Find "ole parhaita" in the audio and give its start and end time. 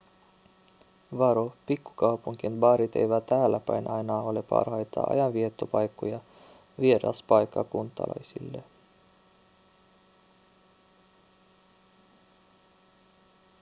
4.21-5.03